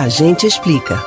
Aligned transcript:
A 0.00 0.08
gente 0.08 0.46
explica. 0.46 0.98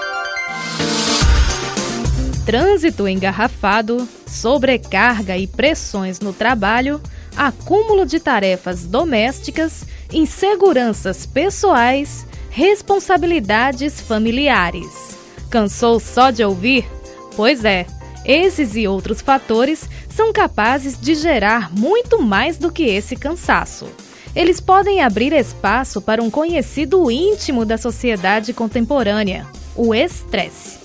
Trânsito 2.45 3.07
engarrafado, 3.07 4.07
sobrecarga 4.27 5.35
e 5.35 5.47
pressões 5.47 6.19
no 6.19 6.31
trabalho, 6.31 7.01
acúmulo 7.35 8.05
de 8.05 8.19
tarefas 8.19 8.85
domésticas, 8.85 9.83
inseguranças 10.11 11.25
pessoais, 11.25 12.27
responsabilidades 12.51 13.99
familiares. 13.99 15.17
Cansou 15.49 15.99
só 15.99 16.29
de 16.29 16.43
ouvir? 16.43 16.87
Pois 17.35 17.65
é, 17.65 17.87
esses 18.23 18.75
e 18.75 18.87
outros 18.87 19.21
fatores 19.21 19.89
são 20.07 20.31
capazes 20.31 21.01
de 21.01 21.15
gerar 21.15 21.75
muito 21.75 22.21
mais 22.21 22.57
do 22.59 22.71
que 22.71 22.83
esse 22.83 23.15
cansaço. 23.15 23.87
Eles 24.35 24.59
podem 24.59 25.01
abrir 25.01 25.31
espaço 25.31 26.01
para 26.01 26.21
um 26.21 26.29
conhecido 26.29 27.11
íntimo 27.11 27.65
da 27.65 27.77
sociedade 27.77 28.51
contemporânea, 28.51 29.45
o 29.75 29.93
estresse. 29.93 30.79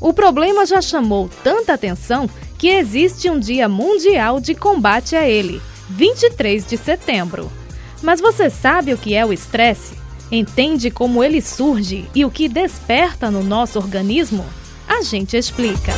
O 0.00 0.12
problema 0.12 0.64
já 0.64 0.80
chamou 0.80 1.28
tanta 1.42 1.74
atenção 1.74 2.28
que 2.58 2.68
existe 2.68 3.28
um 3.28 3.38
Dia 3.38 3.68
Mundial 3.68 4.40
de 4.40 4.54
Combate 4.54 5.14
a 5.16 5.28
ele, 5.28 5.60
23 5.90 6.66
de 6.66 6.76
setembro. 6.76 7.50
Mas 8.02 8.20
você 8.20 8.48
sabe 8.48 8.92
o 8.92 8.98
que 8.98 9.14
é 9.14 9.24
o 9.24 9.32
estresse? 9.32 9.94
Entende 10.30 10.90
como 10.90 11.22
ele 11.22 11.42
surge 11.42 12.08
e 12.14 12.24
o 12.24 12.30
que 12.30 12.48
desperta 12.48 13.30
no 13.30 13.42
nosso 13.42 13.78
organismo? 13.78 14.44
A 14.88 15.02
gente 15.02 15.36
explica. 15.36 15.92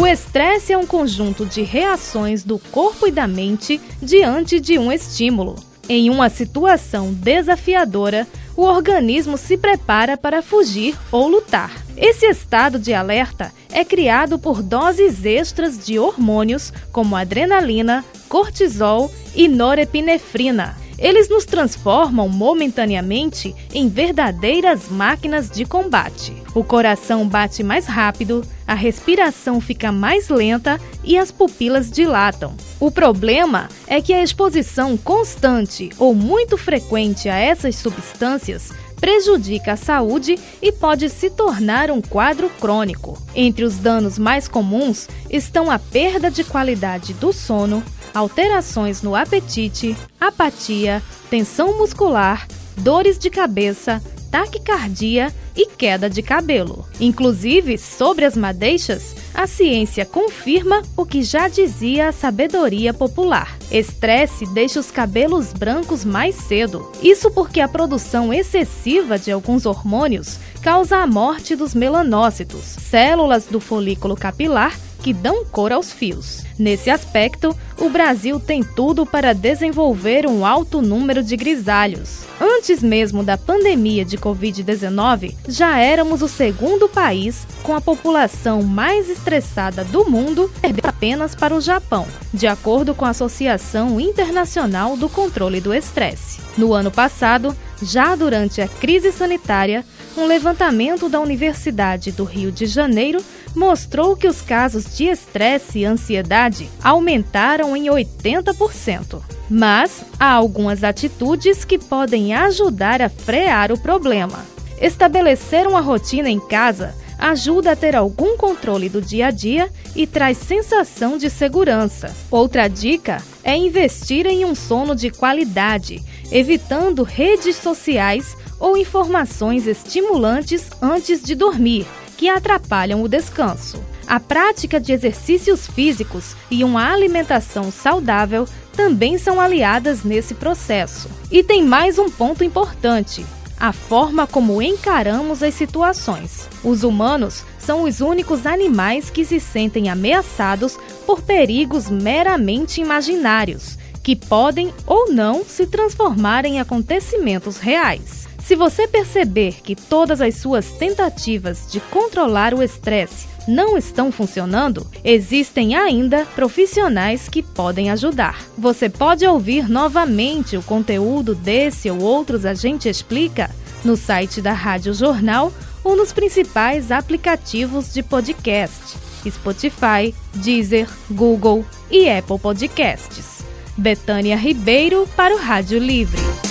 O 0.00 0.06
estresse 0.06 0.72
é 0.72 0.78
um 0.78 0.86
conjunto 0.86 1.44
de 1.44 1.60
reações 1.60 2.42
do 2.42 2.58
corpo 2.58 3.06
e 3.06 3.10
da 3.10 3.26
mente 3.26 3.78
diante 4.00 4.58
de 4.58 4.78
um 4.78 4.90
estímulo. 4.90 5.56
Em 5.90 6.08
uma 6.08 6.30
situação 6.30 7.12
desafiadora, 7.12 8.26
o 8.56 8.62
organismo 8.62 9.36
se 9.36 9.58
prepara 9.58 10.16
para 10.16 10.40
fugir 10.40 10.96
ou 11.12 11.28
lutar. 11.28 11.84
Esse 11.98 12.24
estado 12.24 12.78
de 12.78 12.94
alerta 12.94 13.52
é 13.70 13.84
criado 13.84 14.38
por 14.38 14.62
doses 14.62 15.22
extras 15.26 15.84
de 15.84 15.98
hormônios 15.98 16.72
como 16.90 17.14
adrenalina, 17.14 18.02
cortisol 18.26 19.12
e 19.34 19.48
norepinefrina. 19.48 20.78
Eles 21.00 21.28
nos 21.28 21.44
transformam 21.44 22.26
momentaneamente 22.26 23.54
em 23.72 23.88
verdadeiras 23.88 24.88
máquinas 24.88 25.50
de 25.50 25.66
combate. 25.66 26.32
O 26.54 26.64
coração 26.64 27.26
bate 27.26 27.62
mais 27.62 27.86
rápido, 27.86 28.42
a 28.70 28.74
respiração 28.74 29.60
fica 29.60 29.90
mais 29.90 30.28
lenta 30.28 30.80
e 31.02 31.18
as 31.18 31.32
pupilas 31.32 31.90
dilatam. 31.90 32.54
O 32.78 32.88
problema 32.88 33.68
é 33.88 34.00
que 34.00 34.12
a 34.12 34.22
exposição 34.22 34.96
constante 34.96 35.90
ou 35.98 36.14
muito 36.14 36.56
frequente 36.56 37.28
a 37.28 37.36
essas 37.36 37.74
substâncias 37.74 38.70
prejudica 38.94 39.72
a 39.72 39.76
saúde 39.76 40.38
e 40.62 40.70
pode 40.70 41.08
se 41.08 41.30
tornar 41.30 41.90
um 41.90 42.00
quadro 42.00 42.48
crônico. 42.48 43.20
Entre 43.34 43.64
os 43.64 43.76
danos 43.76 44.20
mais 44.20 44.46
comuns 44.46 45.08
estão 45.28 45.68
a 45.68 45.76
perda 45.76 46.30
de 46.30 46.44
qualidade 46.44 47.12
do 47.14 47.32
sono, 47.32 47.82
alterações 48.14 49.02
no 49.02 49.16
apetite, 49.16 49.96
apatia, 50.20 51.02
tensão 51.28 51.76
muscular, 51.76 52.46
dores 52.76 53.18
de 53.18 53.30
cabeça, 53.30 54.00
taquicardia 54.30 55.34
e 55.56 55.66
queda 55.66 56.08
de 56.08 56.22
cabelo. 56.22 56.86
Inclusive, 57.00 57.76
sobre 57.76 58.24
as 58.24 58.36
madeixas, 58.36 59.14
a 59.34 59.46
ciência 59.46 60.06
confirma 60.06 60.82
o 60.96 61.04
que 61.04 61.22
já 61.22 61.48
dizia 61.48 62.08
a 62.08 62.12
sabedoria 62.12 62.94
popular. 62.94 63.58
Estresse 63.70 64.46
deixa 64.46 64.80
os 64.80 64.90
cabelos 64.90 65.52
brancos 65.52 66.04
mais 66.04 66.34
cedo. 66.34 66.90
Isso 67.02 67.30
porque 67.30 67.60
a 67.60 67.68
produção 67.68 68.32
excessiva 68.32 69.18
de 69.18 69.30
alguns 69.30 69.66
hormônios 69.66 70.38
causa 70.62 70.98
a 70.98 71.06
morte 71.06 71.56
dos 71.56 71.74
melanócitos, 71.74 72.62
células 72.64 73.46
do 73.46 73.60
folículo 73.60 74.14
capilar 74.14 74.76
que 75.00 75.12
dão 75.12 75.44
cor 75.44 75.72
aos 75.72 75.90
fios. 75.92 76.44
Nesse 76.58 76.90
aspecto, 76.90 77.56
o 77.78 77.88
Brasil 77.88 78.38
tem 78.38 78.62
tudo 78.62 79.06
para 79.06 79.32
desenvolver 79.32 80.26
um 80.26 80.44
alto 80.44 80.82
número 80.82 81.22
de 81.22 81.36
grisalhos. 81.36 82.20
Antes 82.38 82.82
mesmo 82.82 83.22
da 83.22 83.38
pandemia 83.38 84.04
de 84.04 84.18
Covid-19, 84.18 85.34
já 85.48 85.78
éramos 85.78 86.20
o 86.20 86.28
segundo 86.28 86.88
país 86.88 87.46
com 87.62 87.74
a 87.74 87.80
população 87.80 88.62
mais 88.62 89.08
estressada 89.08 89.82
do 89.84 90.08
mundo, 90.08 90.50
apenas 90.82 91.34
para 91.34 91.54
o 91.54 91.60
Japão, 91.60 92.06
de 92.32 92.46
acordo 92.46 92.94
com 92.94 93.06
a 93.06 93.10
Associação 93.10 93.98
Internacional 93.98 94.96
do 94.96 95.08
Controle 95.08 95.60
do 95.60 95.72
Estresse. 95.72 96.40
No 96.58 96.74
ano 96.74 96.90
passado, 96.90 97.56
já 97.82 98.14
durante 98.14 98.60
a 98.60 98.68
crise 98.68 99.10
sanitária, 99.10 99.84
um 100.16 100.26
levantamento 100.26 101.08
da 101.08 101.20
Universidade 101.20 102.12
do 102.12 102.24
Rio 102.24 102.50
de 102.50 102.66
Janeiro 102.66 103.22
mostrou 103.54 104.16
que 104.16 104.28
os 104.28 104.40
casos 104.40 104.96
de 104.96 105.04
estresse 105.04 105.80
e 105.80 105.84
ansiedade 105.84 106.68
aumentaram 106.82 107.76
em 107.76 107.84
80%. 107.86 109.20
Mas 109.48 110.04
há 110.18 110.32
algumas 110.32 110.84
atitudes 110.84 111.64
que 111.64 111.78
podem 111.78 112.34
ajudar 112.34 113.02
a 113.02 113.08
frear 113.08 113.72
o 113.72 113.78
problema. 113.78 114.44
Estabelecer 114.80 115.66
uma 115.66 115.80
rotina 115.80 116.30
em 116.30 116.40
casa 116.40 116.94
ajuda 117.18 117.72
a 117.72 117.76
ter 117.76 117.94
algum 117.94 118.36
controle 118.36 118.88
do 118.88 119.02
dia 119.02 119.26
a 119.26 119.30
dia 119.30 119.70
e 119.94 120.06
traz 120.06 120.38
sensação 120.38 121.18
de 121.18 121.28
segurança. 121.28 122.14
Outra 122.30 122.66
dica 122.66 123.22
é 123.44 123.54
investir 123.54 124.26
em 124.26 124.44
um 124.44 124.54
sono 124.54 124.94
de 124.94 125.10
qualidade, 125.10 126.02
evitando 126.32 127.02
redes 127.02 127.56
sociais 127.56 128.36
ou 128.60 128.76
informações 128.76 129.66
estimulantes 129.66 130.68
antes 130.80 131.22
de 131.22 131.34
dormir 131.34 131.86
que 132.16 132.28
atrapalham 132.28 133.02
o 133.02 133.08
descanso. 133.08 133.82
A 134.06 134.20
prática 134.20 134.78
de 134.78 134.92
exercícios 134.92 135.66
físicos 135.66 136.36
e 136.50 136.62
uma 136.62 136.92
alimentação 136.92 137.72
saudável 137.72 138.46
também 138.76 139.16
são 139.16 139.40
aliadas 139.40 140.04
nesse 140.04 140.34
processo. 140.34 141.08
E 141.30 141.42
tem 141.42 141.64
mais 141.64 141.98
um 141.98 142.10
ponto 142.10 142.44
importante: 142.44 143.24
a 143.58 143.72
forma 143.72 144.26
como 144.26 144.60
encaramos 144.62 145.42
as 145.42 145.54
situações. 145.54 146.48
Os 146.64 146.82
humanos 146.82 147.44
são 147.58 147.84
os 147.84 148.00
únicos 148.00 148.46
animais 148.46 149.10
que 149.10 149.24
se 149.24 149.38
sentem 149.38 149.88
ameaçados 149.88 150.78
por 151.06 151.22
perigos 151.22 151.88
meramente 151.88 152.80
imaginários, 152.80 153.78
que 154.02 154.16
podem 154.16 154.72
ou 154.86 155.12
não 155.12 155.44
se 155.44 155.66
transformar 155.66 156.44
em 156.44 156.58
acontecimentos 156.58 157.58
reais. 157.58 158.29
Se 158.50 158.56
você 158.56 158.88
perceber 158.88 159.60
que 159.62 159.76
todas 159.76 160.20
as 160.20 160.34
suas 160.34 160.72
tentativas 160.72 161.70
de 161.70 161.78
controlar 161.78 162.52
o 162.52 162.60
estresse 162.60 163.28
não 163.46 163.78
estão 163.78 164.10
funcionando, 164.10 164.84
existem 165.04 165.76
ainda 165.76 166.26
profissionais 166.34 167.28
que 167.28 167.44
podem 167.44 167.92
ajudar. 167.92 168.44
Você 168.58 168.88
pode 168.88 169.24
ouvir 169.24 169.70
novamente 169.70 170.56
o 170.56 170.64
conteúdo 170.64 171.32
desse 171.32 171.88
ou 171.92 172.02
outros 172.02 172.44
A 172.44 172.52
Gente 172.52 172.88
Explica 172.88 173.48
no 173.84 173.96
site 173.96 174.40
da 174.40 174.52
Rádio 174.52 174.94
Jornal 174.94 175.52
ou 175.84 175.94
nos 175.94 176.12
principais 176.12 176.90
aplicativos 176.90 177.94
de 177.94 178.02
podcast: 178.02 178.98
Spotify, 179.30 180.12
Deezer, 180.34 180.88
Google 181.08 181.64
e 181.88 182.10
Apple 182.10 182.40
Podcasts. 182.40 183.44
Betânia 183.76 184.34
Ribeiro 184.34 185.08
para 185.14 185.36
o 185.36 185.38
Rádio 185.38 185.78
Livre. 185.78 186.49